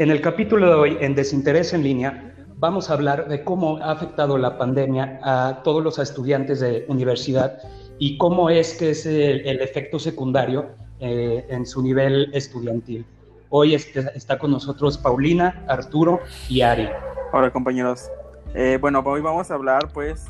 [0.00, 3.90] En el capítulo de hoy, en Desinterés en línea, vamos a hablar de cómo ha
[3.90, 7.58] afectado la pandemia a todos los estudiantes de universidad
[7.98, 13.04] y cómo es que es el, efecto secundario eh, en su nivel estudiantil.
[13.50, 16.88] Hoy está con nosotros Paulina, Arturo y Ari.
[17.34, 18.10] Hola compañeros.
[18.54, 20.24] Eh, bueno, hoy vamos a hablar pues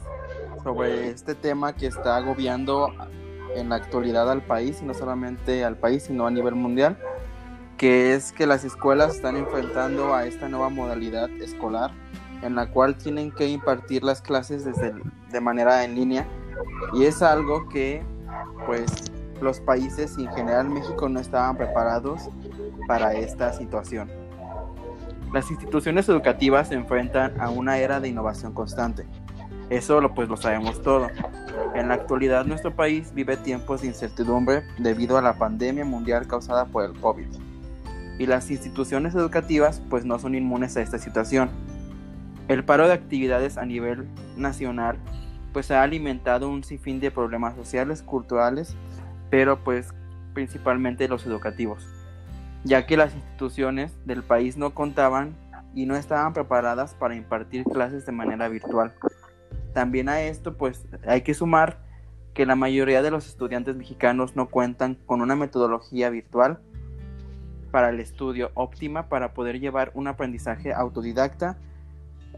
[0.65, 2.89] sobre este tema que está agobiando
[3.55, 6.99] en la actualidad al país, y no solamente al país, sino a nivel mundial,
[7.81, 11.91] que es que las escuelas están enfrentando a esta nueva modalidad escolar
[12.43, 14.93] en la cual tienen que impartir las clases desde
[15.31, 16.29] de manera en línea
[16.93, 18.03] y es algo que
[18.67, 18.93] pues
[19.41, 22.29] los países y en general México no estaban preparados
[22.87, 24.11] para esta situación.
[25.33, 29.07] Las instituciones educativas se enfrentan a una era de innovación constante.
[29.71, 31.09] Eso lo, pues lo sabemos todo.
[31.75, 36.67] En la actualidad nuestro país vive tiempos de incertidumbre debido a la pandemia mundial causada
[36.67, 37.50] por el COVID.
[38.21, 41.49] Y las instituciones educativas pues no son inmunes a esta situación.
[42.49, 44.99] El paro de actividades a nivel nacional
[45.55, 48.77] pues ha alimentado un sinfín de problemas sociales, culturales,
[49.31, 49.95] pero pues
[50.35, 51.89] principalmente los educativos,
[52.63, 55.35] ya que las instituciones del país no contaban
[55.75, 58.93] y no estaban preparadas para impartir clases de manera virtual.
[59.73, 61.79] También a esto pues hay que sumar
[62.35, 66.61] que la mayoría de los estudiantes mexicanos no cuentan con una metodología virtual
[67.71, 71.59] para el estudio óptima para poder llevar un aprendizaje autodidacta,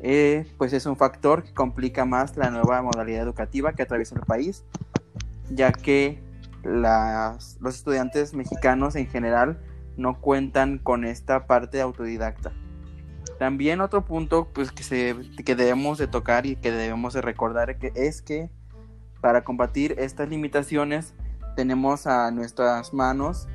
[0.00, 4.22] eh, pues es un factor que complica más la nueva modalidad educativa que atraviesa el
[4.22, 4.64] país,
[5.50, 6.22] ya que
[6.64, 9.60] los estudiantes mexicanos en general
[9.96, 12.52] no cuentan con esta parte autodidacta.
[13.38, 17.78] También otro punto pues, que, se, que debemos de tocar y que debemos de recordar
[17.78, 18.50] que es que
[19.20, 21.14] para combatir estas limitaciones
[21.56, 23.48] tenemos a nuestras manos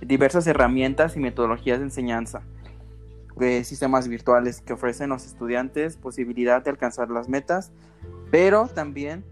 [0.00, 2.42] diversas herramientas y metodologías de enseñanza,
[3.36, 7.72] de sistemas virtuales que ofrecen a los estudiantes posibilidad de alcanzar las metas,
[8.30, 9.24] pero también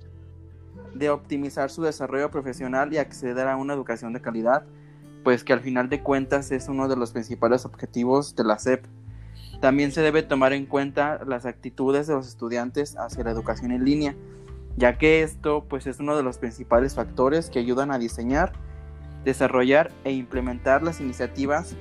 [0.95, 4.65] de optimizar su desarrollo profesional y acceder a una educación de calidad,
[5.25, 8.85] pues que al final de cuentas es uno de los principales objetivos de la SEP.
[9.61, 13.85] También se debe tomar en cuenta las actitudes de los estudiantes hacia la educación en
[13.85, 14.15] línea,
[14.77, 18.53] ya que esto pues es uno de los principales factores que ayudan a diseñar,
[19.27, 21.77] desarrollar e implementar las iniciativas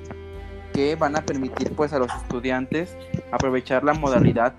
[0.74, 2.98] que van a permitir pues a los estudiantes
[3.32, 4.56] aprovechar la modalidad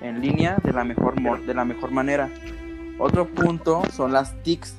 [0.00, 1.14] en línea de la mejor,
[1.46, 2.28] de la mejor manera.
[2.98, 4.74] Otro punto son las TICs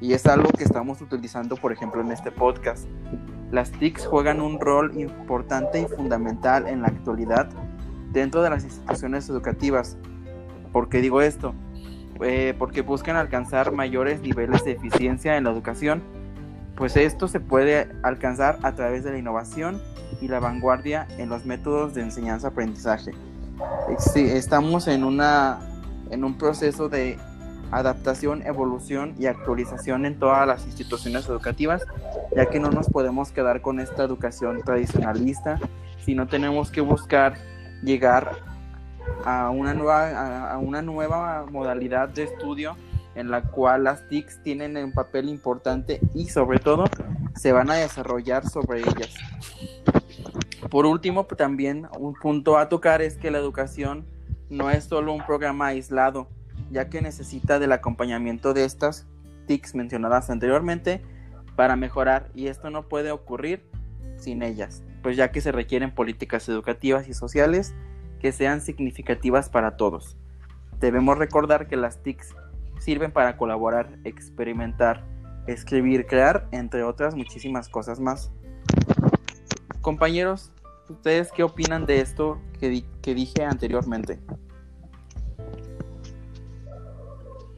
[0.00, 2.86] y es algo que estamos utilizando por ejemplo en este podcast.
[3.50, 7.48] Las TICs juegan un rol importante y fundamental en la actualidad
[8.12, 9.98] dentro de las instituciones educativas.
[10.72, 11.52] ¿Por qué digo esto?
[12.20, 16.02] Eh, porque buscan alcanzar mayores niveles de eficiencia en la educación,
[16.76, 19.80] pues esto se puede alcanzar a través de la innovación
[20.20, 23.12] y la vanguardia en los métodos de enseñanza-aprendizaje.
[24.14, 25.58] estamos en, una,
[26.10, 27.18] en un proceso de
[27.70, 31.82] adaptación, evolución y actualización en todas las instituciones educativas,
[32.34, 35.58] ya que no nos podemos quedar con esta educación tradicionalista,
[36.04, 37.34] sino tenemos que buscar
[37.82, 38.36] llegar
[39.24, 42.76] a una nueva, a una nueva modalidad de estudio
[43.16, 46.84] en la cual las TICs tienen un papel importante y sobre todo
[47.34, 49.14] se van a desarrollar sobre ellas.
[50.70, 54.06] Por último, también un punto a tocar es que la educación
[54.50, 56.28] no es solo un programa aislado,
[56.70, 59.06] ya que necesita del acompañamiento de estas
[59.46, 61.02] TICs mencionadas anteriormente
[61.56, 63.64] para mejorar y esto no puede ocurrir
[64.18, 67.74] sin ellas, pues ya que se requieren políticas educativas y sociales
[68.20, 70.16] que sean significativas para todos.
[70.80, 72.34] Debemos recordar que las TICs
[72.78, 75.04] sirven para colaborar, experimentar,
[75.46, 78.30] escribir, crear, entre otras muchísimas cosas más.
[79.80, 80.52] Compañeros,
[80.88, 84.18] ¿ustedes qué opinan de esto que, que dije anteriormente?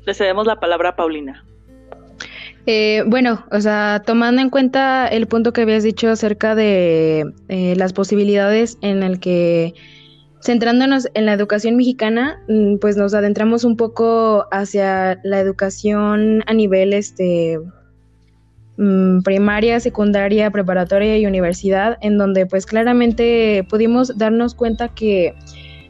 [0.04, 1.44] Le cedemos la palabra a Paulina.
[2.70, 7.74] Eh, bueno, o sea, tomando en cuenta el punto que habías dicho acerca de eh,
[7.76, 9.72] las posibilidades en el que,
[10.40, 16.54] centrándonos en la educación mexicana, mm, pues nos adentramos un poco hacia la educación a
[16.54, 17.58] nivel este
[18.76, 25.34] mm, primaria, secundaria, preparatoria y universidad, en donde pues claramente pudimos darnos cuenta que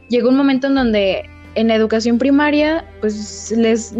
[0.08, 1.28] llegó un momento en donde
[1.58, 3.92] en la educación primaria, pues les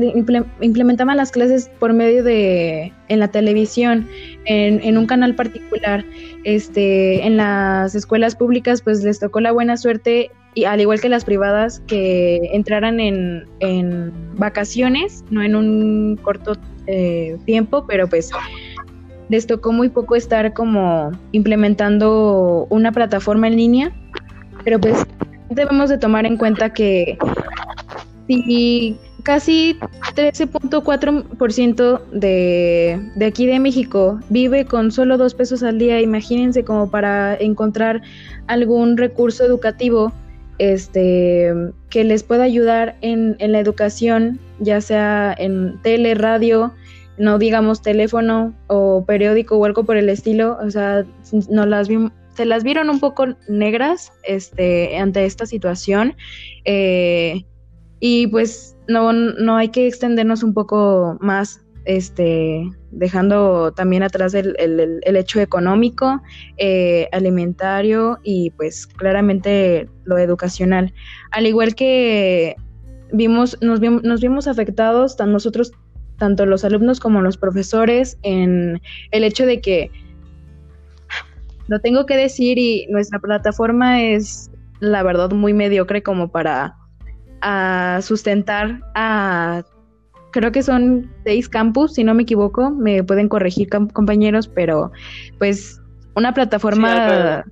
[0.60, 4.08] implementaban las clases por medio de, en la televisión,
[4.44, 6.04] en, un canal particular.
[6.44, 11.08] Este, en las escuelas públicas, pues les tocó la buena suerte, y al igual que
[11.08, 13.44] las privadas, que entraran en,
[14.34, 16.56] vacaciones, no en un corto
[16.88, 18.30] eh, tiempo, pero pues
[19.28, 23.92] les tocó muy poco estar como implementando una plataforma en línea,
[24.64, 25.06] pero pues
[25.48, 27.16] debemos de tomar en cuenta que
[28.26, 29.78] si casi
[30.16, 36.90] 13.4% de, de aquí de México vive con solo dos pesos al día, imagínense como
[36.90, 38.02] para encontrar
[38.48, 40.12] algún recurso educativo
[40.58, 41.52] este,
[41.90, 46.72] que les pueda ayudar en, en la educación, ya sea en tele, radio,
[47.18, 51.04] no digamos teléfono o periódico o algo por el estilo, o sea,
[51.50, 51.88] no las
[52.34, 56.14] se las vieron un poco negras este, ante esta situación
[56.64, 57.44] eh,
[57.98, 64.54] y pues no, no hay que extendernos un poco más este, dejando también atrás el,
[64.58, 66.22] el, hecho económico,
[66.56, 70.92] eh, alimentario y pues claramente lo educacional.
[71.30, 72.56] Al igual que
[73.12, 75.72] vimos, nos, vimos, nos vimos afectados, tan nosotros,
[76.18, 78.80] tanto los alumnos como los profesores, en
[79.10, 79.90] el hecho de que,
[81.68, 84.50] lo tengo que decir, y nuestra plataforma es
[84.80, 86.74] la verdad muy mediocre como para
[88.00, 89.62] sustentar a
[90.32, 94.92] creo que son seis campus, si no me equivoco, me pueden corregir compañeros, pero
[95.38, 95.80] pues
[96.14, 97.44] una plataforma,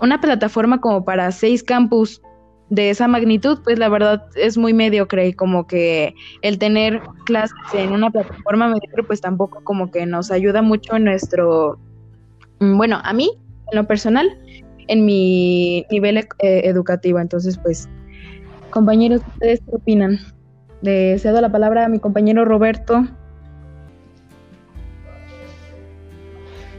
[0.00, 2.20] una plataforma como para seis campus
[2.70, 7.56] de esa magnitud, pues la verdad es muy mediocre y como que el tener clases
[7.74, 11.78] en una plataforma mediocre pues tampoco como que nos ayuda mucho en nuestro,
[12.58, 13.30] bueno, a mí,
[13.70, 14.28] en lo personal,
[14.88, 16.24] en mi nivel eh,
[16.64, 17.18] educativo.
[17.18, 17.88] Entonces, pues,
[18.70, 20.18] compañeros, ¿ustedes qué opinan?
[20.84, 23.06] Le cedo la palabra a mi compañero Roberto.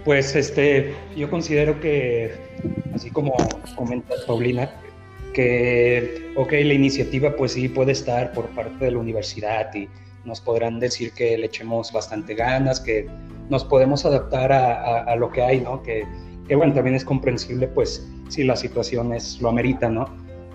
[0.03, 2.31] Pues este, yo considero que,
[2.93, 3.33] así como
[3.75, 4.69] comenta Paulina,
[5.33, 9.89] que, ok, la iniciativa pues sí puede estar por parte de la universidad y
[10.23, 13.07] nos podrán decir que le echemos bastante ganas, que
[13.49, 15.81] nos podemos adaptar a, lo que hay, ¿no?
[15.81, 16.03] Que,
[16.47, 20.05] que, bueno, también es comprensible pues si la situación es, lo amerita, ¿no?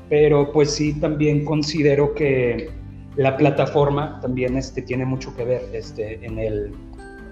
[0.08, 2.78] Pero pues sí también considero que
[3.16, 6.72] la plataforma también este, tiene mucho que ver este, en, el,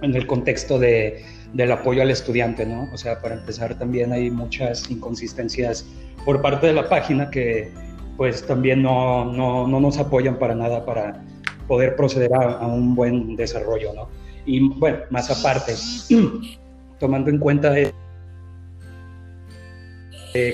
[0.03, 2.89] en el contexto de, del apoyo al estudiante, ¿no?
[2.93, 5.87] O sea, para empezar también hay muchas inconsistencias
[6.25, 7.71] por parte de la página que
[8.17, 11.25] pues también no, no, no nos apoyan para nada para
[11.69, 14.09] poder proceder a, un buen desarrollo, ¿no?
[14.45, 15.75] Y bueno, más aparte,
[16.99, 17.93] tomando en cuenta eh,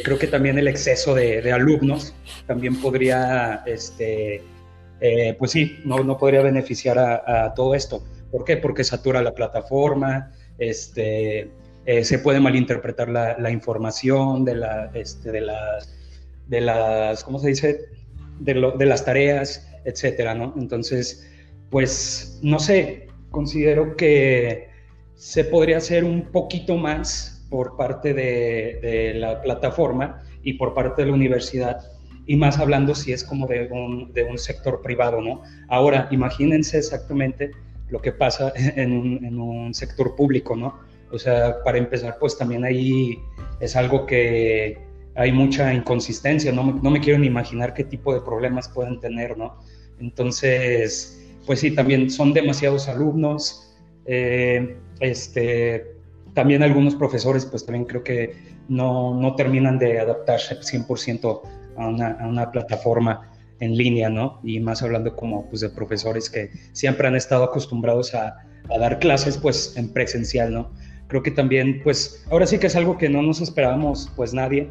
[0.05, 2.15] creo que también el exceso de, de alumnos
[2.47, 4.43] también podría este,
[5.00, 8.02] eh, pues sí, no, no podría beneficiar a, todo esto.
[8.31, 8.56] ¿Por qué?
[8.56, 11.50] Porque satura la plataforma, este,
[11.87, 15.94] eh, se puede malinterpretar la, información de, la, este, de, las,
[16.49, 17.81] de las, ¿cómo se dice?
[18.41, 20.55] De, de las tareas, etcétera, ¿no?
[20.56, 21.31] Entonces,
[21.70, 24.69] pues, no sé, considero que
[25.14, 31.08] se podría hacer un poquito más por parte de la plataforma y por parte de
[31.08, 31.94] la universidad
[32.26, 35.43] y más hablando si es como de un, de un sector privado, ¿no?
[35.69, 37.50] Ahora, imagínense exactamente
[37.91, 40.79] lo que pasa en un, en un, sector público, ¿no?
[41.11, 43.19] O sea, para empezar, pues también ahí
[43.61, 44.79] es algo que
[45.15, 48.99] hay mucha inconsistencia, no me, no me quiero ni imaginar qué tipo de problemas pueden
[49.00, 49.59] tener, ¿no?
[50.00, 53.75] Entonces, pues sí, también son demasiados alumnos,
[54.07, 55.95] eh, este,
[56.35, 58.35] también algunos profesores, pues también creo que
[58.69, 61.43] no, no terminan de adaptarse 100%
[61.76, 64.40] a una, plataforma en línea, ¿no?
[64.43, 68.37] Y más hablando como pues, de profesores que siempre han estado acostumbrados a,
[68.78, 70.73] dar clases pues en presencial, ¿no?
[71.09, 74.71] Creo que también pues ahora sí que es algo que no nos esperábamos pues nadie,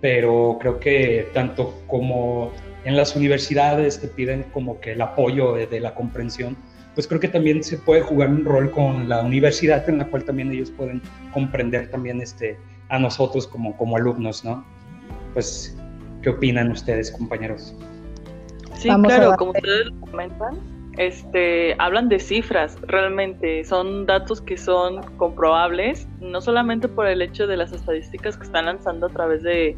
[0.00, 2.50] pero creo que tanto como
[2.84, 6.56] en las universidades te piden como que el apoyo de, la comprensión,
[6.94, 10.24] pues creo que también se puede jugar un rol con la universidad en la cual
[10.24, 12.56] también ellos pueden comprender también este,
[12.88, 14.64] a nosotros como, como alumnos, ¿no?
[15.32, 15.76] Pues
[16.24, 17.74] ¿Qué opinan ustedes, compañeros?
[18.78, 20.58] Sí, claro, como ustedes comentan,
[20.96, 27.46] este, hablan de cifras, realmente son datos que son comprobables, no solamente por el hecho
[27.46, 29.76] de las estadísticas que están lanzando a través de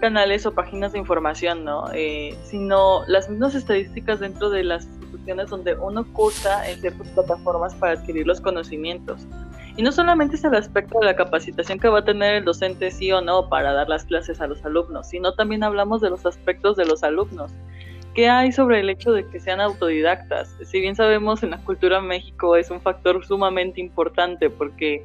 [0.00, 1.84] canales o páginas de información, ¿no?
[1.94, 7.76] Eh, sino las mismas estadísticas dentro de las instituciones donde uno cursa en ciertas plataformas
[7.76, 9.24] para adquirir los conocimientos.
[9.76, 12.90] Y no solamente es el aspecto de la capacitación que va a tener el docente
[12.90, 16.24] sí o no para dar las clases a los alumnos, sino también hablamos de los
[16.24, 17.52] aspectos de los alumnos.
[18.14, 20.56] ¿Qué hay sobre el hecho de que sean autodidactas?
[20.64, 25.04] Si bien sabemos en la cultura México es un factor sumamente importante porque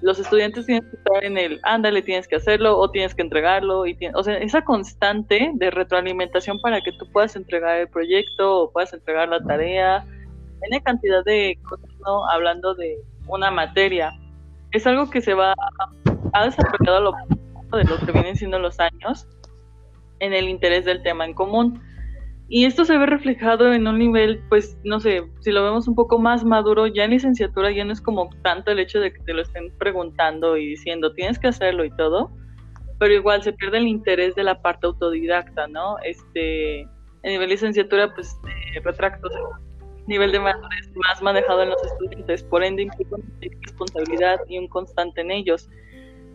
[0.00, 3.84] los estudiantes tienen que estar en el, ándale, tienes que hacerlo o tienes que entregarlo.
[3.86, 8.70] Y o sea, esa constante de retroalimentación para que tú puedas entregar el proyecto o
[8.70, 10.06] puedas entregar la tarea.
[10.60, 12.26] Tiene cantidad de cosas, ¿no?
[12.30, 12.96] Hablando de
[13.28, 14.12] una materia.
[14.72, 15.54] es algo que se va,
[16.32, 17.12] ha desarrollado a lo
[17.76, 19.26] de lo que vienen siendo los años
[20.20, 21.82] en el interés del tema en común.
[22.50, 25.94] Y esto se ve reflejado en un nivel, pues, no sé, si lo vemos un
[25.94, 29.20] poco más maduro, ya en licenciatura ya no es como tanto el hecho de que
[29.20, 32.30] te lo estén preguntando y diciendo, tienes que hacerlo y todo,
[32.98, 35.98] pero igual se pierde el interés de la parte autodidacta, ¿no?
[36.02, 38.34] Este, en nivel licenciatura, pues,
[38.74, 38.80] eh,
[40.08, 43.24] nivel de madurez más manejado en los estudiantes, por ende implica una
[43.62, 45.68] responsabilidad y un constante en ellos.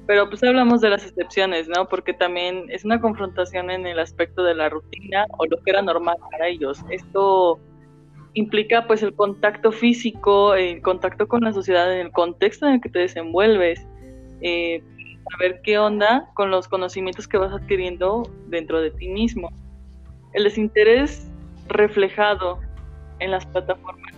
[0.05, 1.87] Pero pues hablamos de las excepciones, ¿no?
[1.87, 5.81] Porque también es una confrontación en el aspecto de la rutina o lo que era
[5.81, 6.79] normal para ellos.
[6.89, 7.59] Esto
[8.33, 12.81] implica pues el contacto físico, el contacto con la sociedad en el contexto en el
[12.81, 13.87] que te desenvuelves,
[14.41, 14.83] eh,
[15.31, 19.49] saber qué onda con los conocimientos que vas adquiriendo dentro de ti mismo.
[20.33, 21.31] El desinterés
[21.69, 22.59] reflejado
[23.19, 24.13] en las plataformas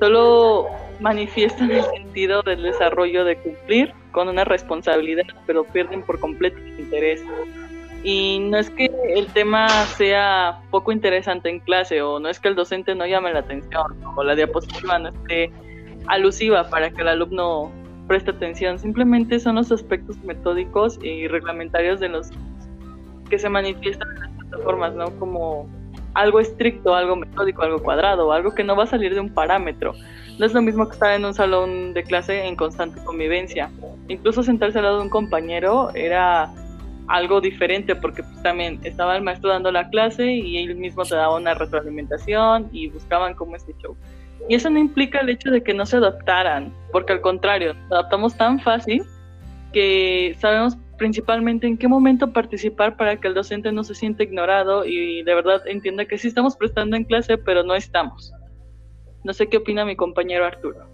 [0.00, 0.68] solo
[1.00, 6.80] manifiestan el sentido del desarrollo de cumplir con una responsabilidad, pero pierden por completo el
[6.80, 7.22] interés.
[8.02, 12.48] Y no es que el tema sea poco interesante en clase, o no es que
[12.48, 15.50] el docente no llame la atención, o la diapositiva no esté
[16.06, 17.70] alusiva para que el alumno
[18.06, 22.30] preste atención, simplemente son los aspectos metódicos y reglamentarios de los
[23.28, 25.10] que se manifiestan en las plataformas, ¿no?
[25.18, 25.68] Como
[26.16, 29.92] algo estricto, algo metódico, algo cuadrado, algo que no va a salir de un parámetro.
[30.38, 33.70] No es lo mismo que estar en un salón de clase en constante convivencia.
[34.08, 36.50] Incluso sentarse al lado de un compañero era
[37.08, 41.14] algo diferente porque pues, también estaba el maestro dando la clase y él mismo te
[41.14, 43.94] daba una retroalimentación y buscaban cómo este show.
[44.48, 48.34] Y eso no implica el hecho de que no se adaptaran, porque al contrario, adaptamos
[48.36, 49.02] tan fácil
[49.74, 54.84] que sabemos principalmente en qué momento participar para que el docente no se sienta ignorado
[54.84, 58.32] y de verdad entienda que sí estamos prestando en clase, pero no estamos.
[59.24, 60.86] No sé qué opina mi compañero Arturo.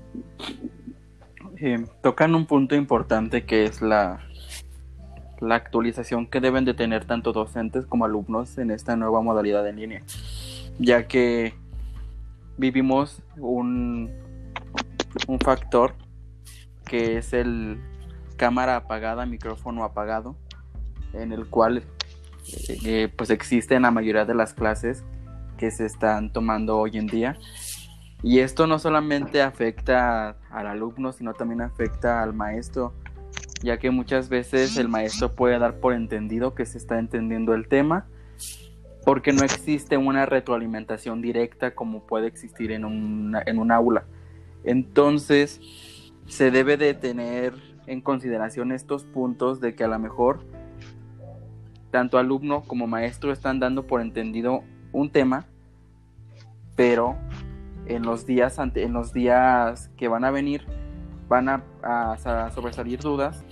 [1.59, 4.21] Eh, tocan un punto importante que es la,
[5.41, 9.77] la actualización que deben de tener tanto docentes como alumnos en esta nueva modalidad en
[9.77, 10.03] línea,
[10.79, 11.55] ya que
[12.57, 14.11] vivimos un,
[15.29, 15.95] un factor
[16.85, 17.79] que es el
[18.43, 20.35] cámara apagada, micrófono apagado,
[21.13, 21.85] en el cual
[22.85, 25.05] eh, pues existe en la mayoría de las clases
[25.59, 27.39] que se están tomando hoy en día.
[28.21, 32.93] Y esto no solamente afecta al alumno, sino también afecta al maestro,
[33.63, 37.69] ya que muchas veces el maestro puede dar por entendido que se está entendiendo el
[37.69, 38.07] tema,
[39.05, 44.03] porque no existe una retroalimentación directa como puede existir en, en un aula.
[44.65, 45.61] Entonces,
[46.27, 50.41] se debe de tener en consideración estos puntos de que a lo mejor
[51.91, 55.47] tanto alumno como maestro están dando por entendido un tema,
[56.75, 57.17] pero
[57.87, 60.67] en los días en los días que van a venir
[61.29, 63.45] van a, a, sobresalir dudas.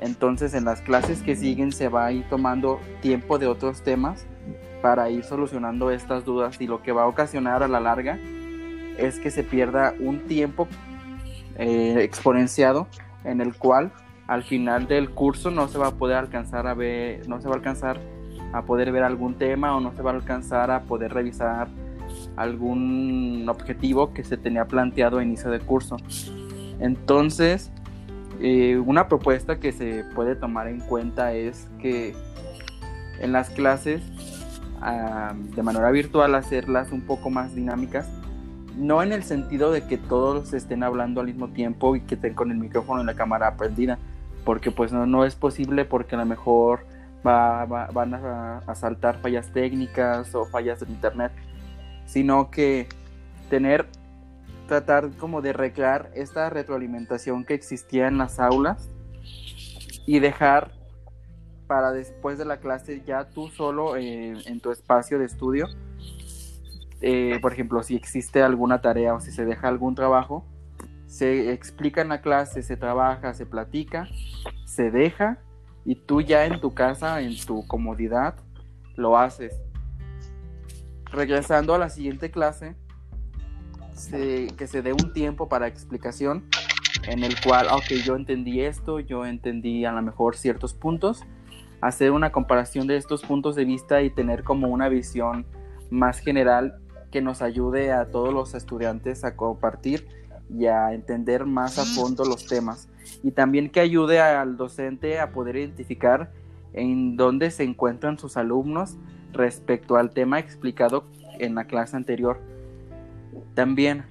[0.00, 4.26] Entonces en las clases que siguen se va a ir tomando tiempo de otros temas
[4.80, 8.18] para ir solucionando estas dudas y lo que va a ocasionar a la larga
[8.96, 10.68] es que se pierda un tiempo
[11.56, 12.86] eh, exponenciado
[13.24, 13.92] en el cual
[14.26, 17.54] al final del curso no se va a poder alcanzar a ver, no se va
[17.54, 17.98] a alcanzar
[18.52, 21.68] a poder ver algún tema o no se va a alcanzar a poder revisar
[22.36, 25.96] algún objetivo que se tenía planteado a inicio de curso.
[26.78, 27.70] Entonces,
[28.40, 32.14] eh, una propuesta que se puede tomar en cuenta es que
[33.20, 34.02] en las clases,
[34.80, 38.08] ah, de manera virtual, hacerlas un poco más dinámicas
[38.78, 42.34] no en el sentido de que todos estén hablando al mismo tiempo y que estén
[42.34, 43.98] con el micrófono y la cámara prendida,
[44.44, 46.86] porque pues no, no es posible porque a lo mejor
[47.26, 51.32] va, van a, saltar fallas técnicas o fallas de internet,
[52.06, 52.88] sino que
[53.50, 53.86] tener,
[54.68, 58.88] tratar como de recrear esta retroalimentación que existía en las aulas
[60.06, 60.70] y dejar
[61.66, 65.66] para después de la clase ya tú solo eh, en tu espacio de estudio
[67.00, 70.44] eh, por ejemplo, si existe alguna tarea o si se deja algún trabajo,
[71.06, 74.08] se explica en la clase, se trabaja, se platica,
[74.66, 75.38] se deja
[75.84, 78.34] y tú ya en tu casa, en tu comodidad,
[78.96, 79.54] lo haces.
[81.10, 82.76] Regresando a la siguiente clase,
[84.10, 86.44] que se dé un tiempo para explicación
[87.04, 91.24] en el cual, ok, yo entendí esto, yo entendí a lo mejor ciertos puntos,
[91.80, 95.46] hacer una comparación de estos puntos de vista y tener como una visión
[95.90, 100.06] más general que nos ayude a todos los estudiantes a compartir
[100.50, 102.88] y a entender más a fondo los temas
[103.22, 106.30] y también que ayude al docente a poder identificar
[106.72, 108.96] en dónde se encuentran sus alumnos
[109.32, 111.04] respecto al tema explicado
[111.38, 112.40] en la clase anterior.
[113.54, 114.04] También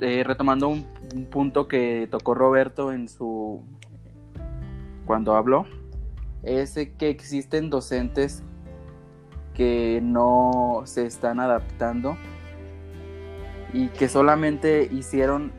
[0.00, 0.86] eh, retomando un,
[1.30, 3.62] punto que tocó Roberto en su
[5.06, 5.66] cuando habló,
[6.44, 8.44] es que existen docentes
[9.54, 12.16] que no se están adaptando
[13.72, 15.52] y que solamente hicieron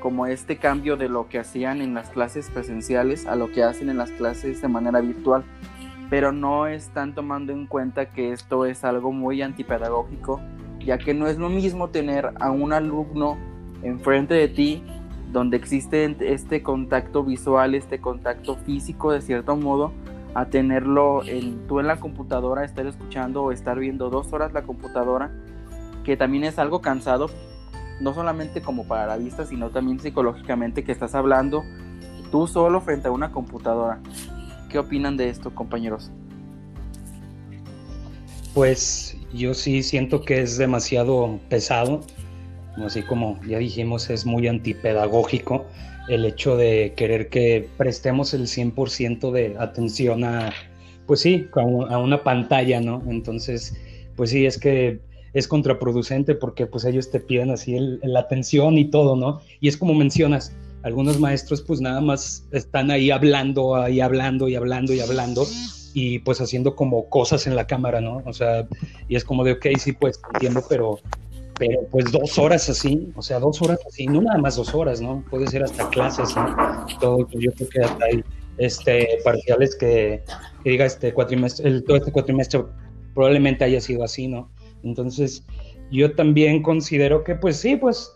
[0.00, 3.90] como este cambio de lo que hacían en las clases presenciales a lo que hacen
[3.90, 5.44] en las clases de manera virtual,
[6.08, 10.40] pero no están tomando en cuenta que esto es algo muy antipedagógico,
[10.80, 13.36] ya que no es lo mismo tener a un alumno
[13.82, 14.82] enfrente de ti
[15.32, 19.92] donde existe este contacto visual, este contacto físico de cierto modo,
[20.34, 24.62] a tenerlo en, tú en la computadora, estar escuchando o estar viendo dos horas la
[24.62, 25.30] computadora,
[26.04, 27.30] que también es algo cansado,
[28.00, 31.64] no solamente como para la vista, sino también psicológicamente que estás hablando
[32.30, 34.00] tú solo frente a una computadora.
[34.68, 36.10] ¿Qué opinan de esto, compañeros?
[38.54, 42.02] Pues yo sí siento que es demasiado pesado
[42.84, 45.66] así como ya dijimos, es muy antipedagógico
[46.08, 50.52] el hecho de querer que prestemos el 100% de atención a,
[51.06, 53.02] pues sí, a una pantalla, ¿no?
[53.08, 53.74] Entonces,
[54.16, 55.00] pues sí, es que
[55.34, 59.40] es contraproducente porque pues ellos te piden así la atención y todo, ¿no?
[59.60, 64.54] Y es como mencionas, algunos maestros pues nada más están ahí hablando, ahí hablando y
[64.56, 65.46] hablando y hablando
[65.94, 68.22] y pues haciendo como cosas en la cámara, ¿no?
[68.24, 68.66] O sea,
[69.08, 71.00] y es como de, ok, sí, pues entiendo, pero
[71.58, 75.00] pero pues dos horas así, o sea, dos horas así, no nada más dos horas,
[75.00, 75.24] ¿no?
[75.28, 76.86] Puede ser hasta clases, ¿no?
[77.00, 78.24] Todo, yo creo que hasta hay
[78.58, 80.22] este, parciales que,
[80.64, 82.64] diga este cuatrimestre, el, todo este cuatrimestre
[83.14, 84.50] probablemente haya sido así, ¿no?
[84.82, 85.44] Entonces,
[85.90, 88.12] yo también considero que pues sí, pues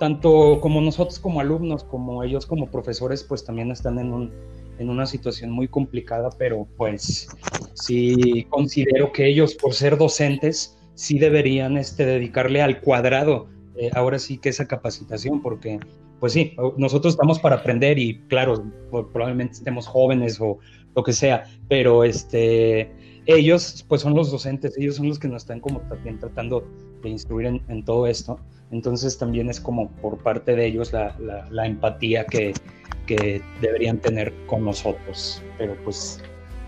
[0.00, 4.32] tanto como nosotros como alumnos, como ellos como profesores, pues también están en, un,
[4.78, 7.28] en una situación muy complicada, pero pues
[7.74, 14.18] sí considero que ellos por ser docentes, sí deberían este, dedicarle al cuadrado, eh, ahora
[14.18, 15.80] sí que esa capacitación, porque
[16.20, 20.58] pues sí, nosotros estamos para aprender y claro, probablemente estemos jóvenes o
[20.94, 22.92] lo que sea, pero este,
[23.24, 26.68] ellos pues son los docentes, ellos son los que nos están como también tratando
[27.02, 28.38] de instruir en, todo esto,
[28.70, 31.16] entonces también es como por parte de ellos la,
[31.50, 32.52] la, empatía que,
[33.06, 36.22] que deberían tener con nosotros, pero pues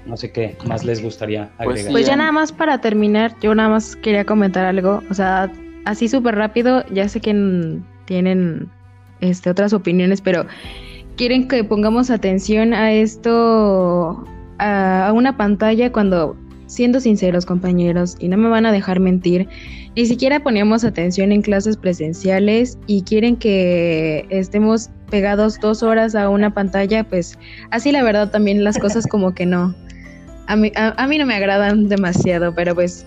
[0.06, 1.92] no sé qué más les gustaría pues agregar.
[1.92, 5.50] Pues, ya nada más para terminar, yo nada más quería comentar algo, o sea,
[5.84, 8.68] así súper rápido, ya sé que tienen
[9.20, 10.46] este, otras opiniones, pero
[11.16, 14.24] quieren que pongamos atención a esto,
[14.58, 16.36] a, una pantalla cuando,
[16.66, 19.48] siendo sinceros compañeros, y no me van a dejar mentir,
[19.94, 26.30] ni siquiera poníamos atención en clases presenciales y quieren que estemos pegados dos horas a
[26.30, 27.38] una pantalla, pues
[27.70, 29.74] así la verdad también las cosas como que no.
[30.46, 33.06] A mí, a, mí no me agradan demasiado, pero pues,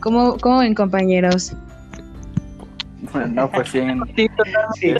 [0.00, 1.54] ¿cómo, cómo ven compañeros?
[3.12, 3.80] Bueno, pues sí.
[4.80, 4.94] sí,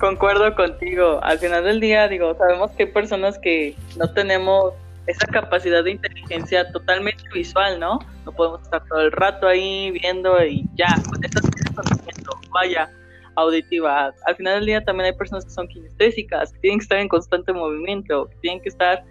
[0.00, 1.20] concuerdo contigo.
[1.22, 4.74] Al final del día, digo, sabemos que hay personas que no tenemos
[5.06, 8.00] esa capacidad de inteligencia totalmente visual, ¿no?
[8.24, 11.44] No podemos estar todo el rato ahí viendo y ya, con estas
[12.56, 12.90] vaya,
[13.36, 14.12] auditiva.
[14.26, 17.08] Al final del día también hay personas que son kinestésicas, que tienen que estar en
[17.08, 19.04] constante movimiento, que tienen que estar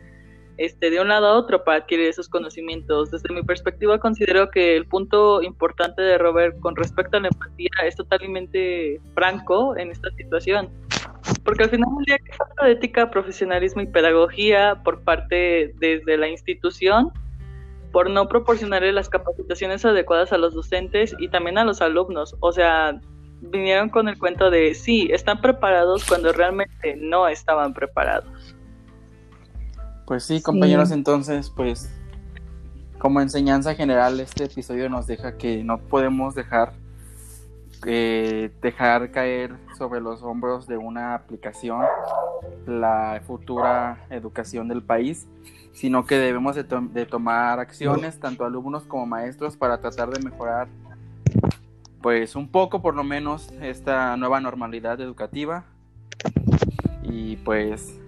[0.57, 3.11] este, de un lado a otro para adquirir esos conocimientos.
[3.11, 7.69] Desde mi perspectiva considero que el punto importante de Robert con respecto a la empatía
[7.85, 10.69] es totalmente franco en esta situación.
[11.43, 16.17] Porque al final del día que falta de ética, profesionalismo y pedagogía por parte desde
[16.17, 17.11] la institución
[17.91, 22.35] por no proporcionarle las capacitaciones adecuadas a los docentes y también a los alumnos.
[22.41, 22.99] O sea,
[23.41, 28.54] vinieron con el cuento de sí, están preparados cuando realmente no estaban preparados.
[30.05, 31.91] Pues sí, compañeros, entonces, pues
[32.99, 36.73] como enseñanza general, este episodio nos deja que no podemos dejar
[37.85, 41.83] eh, dejar caer sobre los hombros de una aplicación
[42.65, 45.27] la futura educación del país,
[45.73, 50.67] sino que debemos de, de tomar acciones, tanto alumnos como maestros, para tratar de mejorar,
[52.01, 55.65] pues un poco por lo menos, esta nueva normalidad educativa.
[57.03, 57.99] Y pues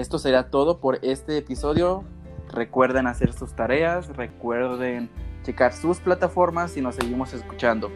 [0.00, 2.04] esto será todo por este episodio.
[2.52, 5.10] Recuerden hacer sus tareas, recuerden
[5.42, 7.90] checar sus plataformas y nos seguimos escuchando.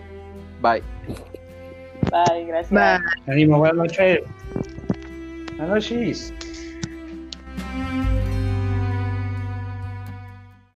[0.63, 0.83] Bye.
[2.11, 3.05] Bye, gracias.
[3.27, 3.47] Bye.
[3.47, 4.21] buenas noches.
[5.57, 6.35] Buenas noches.